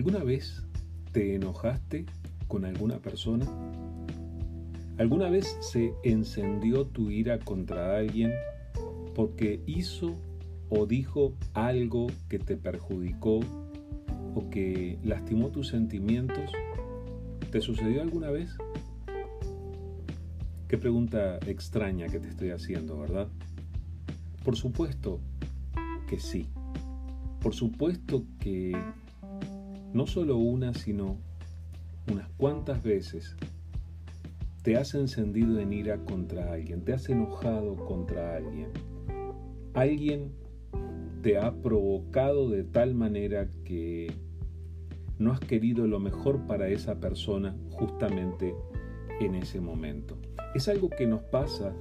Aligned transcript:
¿Alguna 0.00 0.24
vez 0.24 0.62
te 1.12 1.34
enojaste 1.34 2.06
con 2.48 2.64
alguna 2.64 3.00
persona? 3.00 3.46
¿Alguna 4.96 5.28
vez 5.28 5.58
se 5.60 5.92
encendió 6.02 6.86
tu 6.86 7.10
ira 7.10 7.38
contra 7.38 7.98
alguien 7.98 8.32
porque 9.14 9.60
hizo 9.66 10.16
o 10.70 10.86
dijo 10.86 11.34
algo 11.52 12.06
que 12.30 12.38
te 12.38 12.56
perjudicó 12.56 13.40
o 14.34 14.48
que 14.48 14.98
lastimó 15.04 15.50
tus 15.50 15.68
sentimientos? 15.68 16.50
¿Te 17.52 17.60
sucedió 17.60 18.00
alguna 18.00 18.30
vez? 18.30 18.56
Qué 20.66 20.78
pregunta 20.78 21.36
extraña 21.46 22.06
que 22.06 22.20
te 22.20 22.30
estoy 22.30 22.52
haciendo, 22.52 22.98
¿verdad? 23.00 23.28
Por 24.46 24.56
supuesto 24.56 25.20
que 26.08 26.18
sí. 26.18 26.48
Por 27.42 27.54
supuesto 27.54 28.24
que 28.38 28.72
no 29.92 30.06
solo 30.06 30.36
una, 30.36 30.74
sino 30.74 31.18
unas 32.10 32.28
cuantas 32.36 32.82
veces 32.82 33.36
te 34.62 34.76
has 34.76 34.94
encendido 34.94 35.58
en 35.58 35.72
ira 35.72 35.98
contra 36.04 36.52
alguien, 36.52 36.84
te 36.84 36.92
has 36.92 37.08
enojado 37.08 37.76
contra 37.76 38.36
alguien. 38.36 38.68
Alguien 39.74 40.32
te 41.22 41.38
ha 41.38 41.52
provocado 41.52 42.50
de 42.50 42.64
tal 42.64 42.94
manera 42.94 43.48
que 43.64 44.12
no 45.18 45.32
has 45.32 45.40
querido 45.40 45.86
lo 45.86 46.00
mejor 46.00 46.46
para 46.46 46.68
esa 46.68 46.98
persona 46.98 47.56
justamente 47.70 48.54
en 49.20 49.34
ese 49.34 49.60
momento. 49.60 50.16
Es 50.54 50.68
algo 50.68 50.90
que 50.90 51.06
nos 51.06 51.22
pasa 51.22 51.74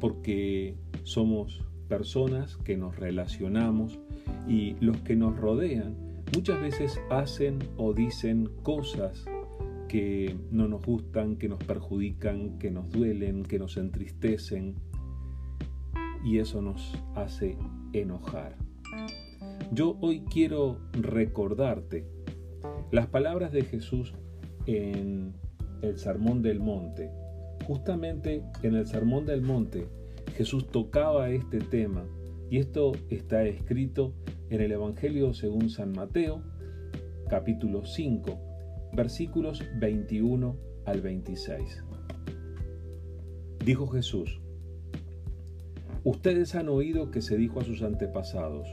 porque 0.00 0.74
somos 1.04 1.62
personas 1.88 2.56
que 2.58 2.76
nos 2.76 2.96
relacionamos 2.96 3.98
y 4.48 4.74
los 4.80 4.96
que 4.98 5.16
nos 5.16 5.36
rodean 5.36 6.11
muchas 6.34 6.60
veces 6.60 7.00
hacen 7.10 7.58
o 7.76 7.92
dicen 7.92 8.48
cosas 8.62 9.24
que 9.88 10.36
no 10.50 10.68
nos 10.68 10.84
gustan, 10.84 11.36
que 11.36 11.48
nos 11.48 11.62
perjudican, 11.64 12.58
que 12.58 12.70
nos 12.70 12.90
duelen, 12.90 13.42
que 13.42 13.58
nos 13.58 13.76
entristecen 13.76 14.76
y 16.24 16.38
eso 16.38 16.62
nos 16.62 16.94
hace 17.14 17.56
enojar. 17.92 18.56
Yo 19.72 19.96
hoy 20.00 20.24
quiero 20.30 20.78
recordarte 20.92 22.06
las 22.90 23.06
palabras 23.06 23.52
de 23.52 23.62
Jesús 23.62 24.14
en 24.66 25.34
el 25.82 25.98
Sermón 25.98 26.42
del 26.42 26.60
Monte. 26.60 27.10
Justamente 27.66 28.42
en 28.62 28.74
el 28.74 28.86
Sermón 28.86 29.26
del 29.26 29.42
Monte 29.42 29.86
Jesús 30.34 30.68
tocaba 30.68 31.30
este 31.30 31.58
tema 31.58 32.04
y 32.50 32.58
esto 32.58 32.92
está 33.10 33.44
escrito 33.44 34.14
en 34.54 34.60
el 34.60 34.72
Evangelio 34.72 35.32
según 35.32 35.70
San 35.70 35.92
Mateo, 35.92 36.42
capítulo 37.30 37.86
5, 37.86 38.90
versículos 38.92 39.64
21 39.80 40.56
al 40.84 41.00
26. 41.00 41.82
Dijo 43.64 43.86
Jesús, 43.86 44.42
Ustedes 46.04 46.54
han 46.54 46.68
oído 46.68 47.10
que 47.10 47.22
se 47.22 47.38
dijo 47.38 47.60
a 47.60 47.64
sus 47.64 47.80
antepasados, 47.80 48.68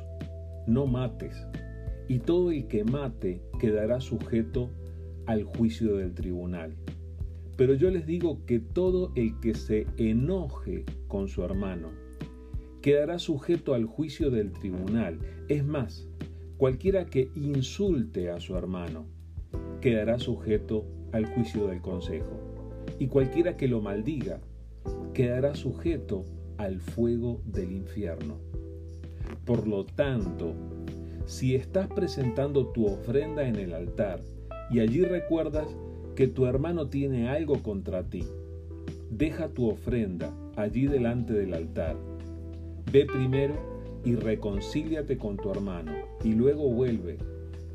no 0.67 0.86
mates, 0.86 1.47
y 2.09 2.19
todo 2.19 2.52
el 2.52 2.67
que 2.67 2.83
mate 2.83 3.41
quedará 3.58 4.02
sujeto 4.02 4.69
al 5.27 5.45
juicio 5.45 5.95
del 5.95 6.14
tribunal. 6.14 6.75
Pero 7.55 7.73
yo 7.73 7.89
les 7.89 8.05
digo 8.05 8.45
que 8.45 8.59
todo 8.59 9.14
el 9.16 9.39
que 9.39 9.53
se 9.53 9.88
enoje 9.95 10.83
con 11.08 11.30
su 11.30 11.41
hermano 11.41 12.08
quedará 12.81 13.19
sujeto 13.19 13.73
al 13.73 13.85
juicio 13.85 14.31
del 14.31 14.52
tribunal. 14.52 15.19
Es 15.47 15.66
más, 15.66 16.08
cualquiera 16.58 17.05
que 17.05 17.30
insulte 17.36 18.30
a 18.30 18.39
su 18.39 18.55
hermano 18.55 19.05
quedará 19.81 20.20
sujeto 20.20 20.86
al 21.11 21.26
juicio 21.26 21.67
del 21.67 21.81
consejo. 21.81 22.39
Y 22.99 23.08
cualquiera 23.08 23.58
que 23.58 23.67
lo 23.67 23.81
maldiga 23.81 24.39
quedará 25.14 25.55
sujeto 25.55 26.26
al 26.58 26.80
fuego 26.80 27.42
del 27.45 27.71
infierno. 27.71 28.37
Por 29.45 29.67
lo 29.67 29.86
tanto, 29.86 30.54
si 31.25 31.55
estás 31.55 31.87
presentando 31.87 32.67
tu 32.67 32.87
ofrenda 32.87 33.48
en 33.48 33.55
el 33.55 33.73
altar 33.73 34.20
y 34.71 34.80
allí 34.80 35.04
recuerdas 35.04 35.67
que 36.15 36.27
tu 36.27 36.45
hermano 36.45 36.87
tiene 36.87 37.30
algo 37.30 37.61
contra 37.61 38.04
ti, 38.04 38.25
deja 39.09 39.49
tu 39.49 39.70
ofrenda 39.70 40.33
allí 40.55 40.87
delante 40.87 41.33
del 41.33 41.54
altar 41.54 41.95
Ve 42.92 43.05
primero 43.05 43.54
y 44.04 44.16
reconcíliate 44.16 45.20
con 45.20 45.38
tu 45.38 45.52
hermano 45.52 45.92
y 46.23 46.33
luego 46.33 46.72
vuelve 46.72 47.17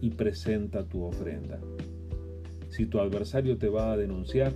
y 0.01 0.11
presenta 0.11 0.83
tu 0.83 1.05
ofrenda. 1.05 1.61
Si 2.69 2.87
tu 2.87 2.99
adversario 2.99 3.57
te 3.57 3.69
va 3.69 3.93
a 3.93 3.97
denunciar, 3.97 4.53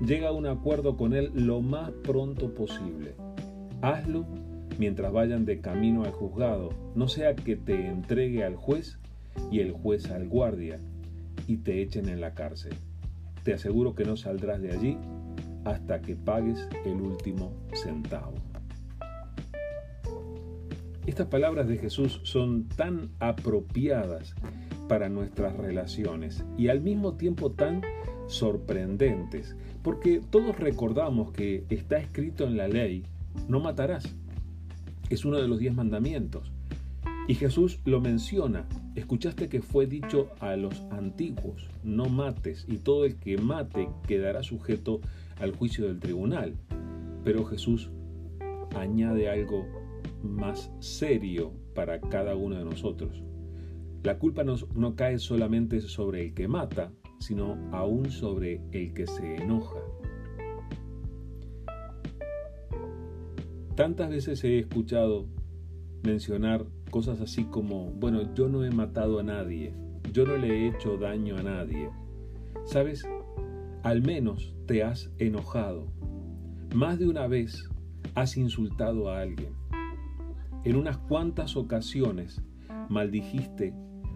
llega 0.00 0.28
a 0.28 0.32
un 0.32 0.46
acuerdo 0.46 0.96
con 0.96 1.12
él 1.12 1.32
lo 1.34 1.60
más 1.60 1.90
pronto 2.04 2.54
posible. 2.54 3.14
Hazlo 3.82 4.24
mientras 4.78 5.12
vayan 5.12 5.44
de 5.44 5.60
camino 5.60 6.04
al 6.04 6.12
juzgado, 6.12 6.70
no 6.94 7.08
sea 7.08 7.34
que 7.34 7.56
te 7.56 7.88
entregue 7.88 8.44
al 8.44 8.54
juez 8.54 9.00
y 9.50 9.58
el 9.58 9.72
juez 9.72 10.08
al 10.12 10.28
guardia 10.28 10.78
y 11.48 11.56
te 11.56 11.82
echen 11.82 12.08
en 12.08 12.20
la 12.20 12.32
cárcel. 12.32 12.74
Te 13.42 13.54
aseguro 13.54 13.96
que 13.96 14.04
no 14.04 14.16
saldrás 14.16 14.62
de 14.62 14.70
allí 14.70 14.98
hasta 15.64 16.00
que 16.00 16.14
pagues 16.14 16.68
el 16.84 17.00
último 17.00 17.52
centavo. 17.74 18.34
Estas 21.06 21.28
palabras 21.28 21.68
de 21.68 21.78
Jesús 21.78 22.20
son 22.24 22.64
tan 22.64 23.10
apropiadas 23.20 24.34
para 24.88 25.08
nuestras 25.08 25.56
relaciones 25.56 26.44
y 26.58 26.66
al 26.66 26.80
mismo 26.80 27.14
tiempo 27.14 27.52
tan 27.52 27.82
sorprendentes, 28.26 29.54
porque 29.84 30.20
todos 30.30 30.58
recordamos 30.58 31.32
que 31.32 31.64
está 31.70 31.98
escrito 31.98 32.44
en 32.44 32.56
la 32.56 32.66
ley, 32.66 33.04
no 33.48 33.60
matarás. 33.60 34.12
Es 35.08 35.24
uno 35.24 35.36
de 35.40 35.46
los 35.46 35.60
diez 35.60 35.72
mandamientos. 35.72 36.50
Y 37.28 37.34
Jesús 37.34 37.78
lo 37.84 38.00
menciona. 38.00 38.66
Escuchaste 38.96 39.48
que 39.48 39.62
fue 39.62 39.86
dicho 39.86 40.30
a 40.40 40.56
los 40.56 40.80
antiguos, 40.90 41.68
no 41.84 42.06
mates, 42.06 42.66
y 42.68 42.78
todo 42.78 43.04
el 43.04 43.14
que 43.16 43.38
mate 43.38 43.88
quedará 44.08 44.42
sujeto 44.42 45.00
al 45.38 45.54
juicio 45.54 45.86
del 45.86 46.00
tribunal. 46.00 46.54
Pero 47.22 47.44
Jesús 47.44 47.90
añade 48.74 49.30
algo 49.30 49.85
más 50.26 50.70
serio 50.80 51.52
para 51.74 52.00
cada 52.00 52.34
uno 52.34 52.56
de 52.56 52.64
nosotros. 52.64 53.22
La 54.02 54.18
culpa 54.18 54.44
no, 54.44 54.56
no 54.74 54.94
cae 54.94 55.18
solamente 55.18 55.80
sobre 55.80 56.24
el 56.24 56.34
que 56.34 56.48
mata, 56.48 56.92
sino 57.18 57.56
aún 57.72 58.10
sobre 58.10 58.60
el 58.72 58.92
que 58.94 59.06
se 59.06 59.36
enoja. 59.36 59.80
Tantas 63.74 64.08
veces 64.10 64.42
he 64.44 64.58
escuchado 64.58 65.26
mencionar 66.02 66.64
cosas 66.90 67.20
así 67.20 67.44
como, 67.44 67.90
bueno, 67.92 68.34
yo 68.34 68.48
no 68.48 68.64
he 68.64 68.70
matado 68.70 69.18
a 69.18 69.22
nadie, 69.22 69.74
yo 70.12 70.24
no 70.24 70.36
le 70.36 70.48
he 70.48 70.68
hecho 70.68 70.96
daño 70.96 71.36
a 71.36 71.42
nadie. 71.42 71.90
¿Sabes? 72.64 73.06
Al 73.82 74.02
menos 74.02 74.54
te 74.66 74.82
has 74.82 75.10
enojado. 75.18 75.88
Más 76.74 76.98
de 76.98 77.06
una 77.06 77.26
vez 77.26 77.68
has 78.14 78.36
insultado 78.36 79.10
a 79.10 79.20
alguien. 79.20 79.50
En 80.66 80.74
unas 80.74 80.98
cuantas 80.98 81.56
ocasiones 81.56 82.42
maldijiste 82.88 83.72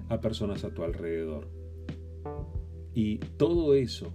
a 0.09 0.21
personas 0.21 0.65
a 0.65 0.75
tu 0.75 0.83
alrededor. 0.83 1.49
Y 2.93 3.19
todo 3.19 3.75
eso 3.75 4.13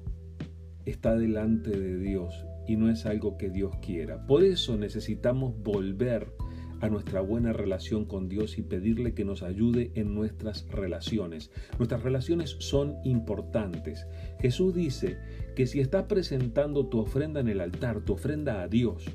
está 0.84 1.16
delante 1.16 1.69
de 1.69 1.97
Dios 1.97 2.46
y 2.68 2.75
no 2.75 2.90
es 2.90 3.06
algo 3.06 3.38
que 3.38 3.50
Dios 3.50 3.78
quiera. 3.81 4.28
Por 4.28 4.44
eso 4.44 4.75
necesitamos 4.75 5.57
volver 5.63 6.34
a 6.82 6.90
nuestra 6.90 7.22
buena 7.22 7.53
relación 7.53 8.03
con 8.03 8.28
Dios 8.28 8.58
y 8.58 8.64
pedirle 8.64 9.14
que 9.14 9.23
nos 9.23 9.41
ayude 9.41 9.93
en 9.96 10.14
nuestras 10.14 10.67
relaciones. 10.70 11.52
Nuestras 11.78 12.03
relaciones 12.03 12.58
son 12.59 12.97
importantes. 13.05 14.08
Jesús 14.41 14.76
dice 14.76 15.17
que 15.55 15.67
si 15.67 15.79
estás 15.79 16.03
presentando 16.03 16.87
tu 16.87 16.99
ofrenda 16.99 17.40
en 17.40 17.47
el 17.47 17.61
altar, 17.61 18.02
tu 18.02 18.11
ofrenda 18.11 18.61
a 18.61 18.67
Dios, 18.67 19.05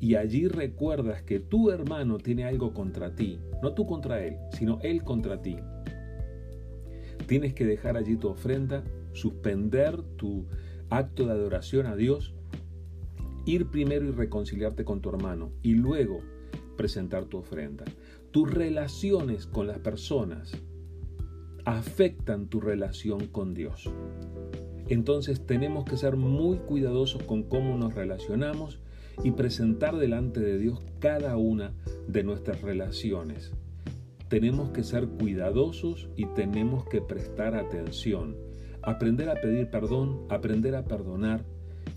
y 0.00 0.14
allí 0.14 0.48
recuerdas 0.48 1.22
que 1.22 1.40
tu 1.40 1.70
hermano 1.70 2.18
tiene 2.18 2.44
algo 2.44 2.72
contra 2.72 3.14
ti, 3.14 3.38
no 3.62 3.74
tú 3.74 3.86
contra 3.86 4.24
él, 4.24 4.36
sino 4.52 4.78
él 4.82 5.02
contra 5.02 5.42
ti, 5.42 5.56
tienes 7.26 7.54
que 7.54 7.66
dejar 7.66 7.96
allí 7.96 8.16
tu 8.16 8.28
ofrenda, 8.28 8.82
suspender 9.12 10.02
tu 10.16 10.46
acto 10.90 11.26
de 11.26 11.32
adoración 11.32 11.86
a 11.86 11.96
Dios, 11.96 12.34
ir 13.44 13.66
primero 13.68 14.06
y 14.06 14.12
reconciliarte 14.12 14.84
con 14.84 15.00
tu 15.00 15.10
hermano 15.10 15.52
y 15.62 15.74
luego 15.74 16.20
presentar 16.76 17.26
tu 17.26 17.38
ofrenda. 17.38 17.84
Tus 18.30 18.50
relaciones 18.50 19.46
con 19.46 19.66
las 19.66 19.78
personas 19.78 20.52
afectan 21.64 22.48
tu 22.48 22.60
relación 22.60 23.26
con 23.26 23.54
Dios. 23.54 23.90
Entonces 24.88 25.44
tenemos 25.44 25.84
que 25.84 25.98
ser 25.98 26.16
muy 26.16 26.58
cuidadosos 26.58 27.22
con 27.24 27.42
cómo 27.42 27.76
nos 27.76 27.94
relacionamos 27.94 28.80
y 29.24 29.32
presentar 29.32 29.96
delante 29.96 30.40
de 30.40 30.58
Dios 30.58 30.80
cada 31.00 31.36
una 31.36 31.72
de 32.06 32.22
nuestras 32.22 32.62
relaciones. 32.62 33.52
Tenemos 34.28 34.70
que 34.70 34.84
ser 34.84 35.08
cuidadosos 35.08 36.08
y 36.16 36.26
tenemos 36.26 36.86
que 36.88 37.00
prestar 37.00 37.54
atención. 37.54 38.36
Aprender 38.82 39.28
a 39.30 39.34
pedir 39.34 39.70
perdón, 39.70 40.26
aprender 40.28 40.74
a 40.74 40.84
perdonar 40.84 41.44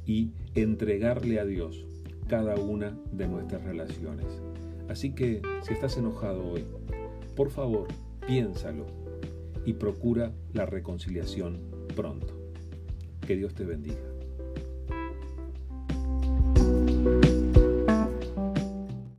y 0.05 0.31
entregarle 0.55 1.39
a 1.39 1.45
Dios 1.45 1.85
cada 2.27 2.55
una 2.55 2.97
de 3.11 3.27
nuestras 3.27 3.63
relaciones. 3.63 4.27
Así 4.87 5.13
que 5.13 5.41
si 5.63 5.73
estás 5.73 5.97
enojado 5.97 6.45
hoy, 6.45 6.63
por 7.35 7.49
favor, 7.49 7.87
piénsalo 8.25 8.85
y 9.65 9.73
procura 9.73 10.31
la 10.53 10.65
reconciliación 10.65 11.59
pronto. 11.95 12.33
Que 13.25 13.35
Dios 13.35 13.53
te 13.53 13.65
bendiga. 13.65 14.10
Thank 16.71 17.25
you. 17.25 17.30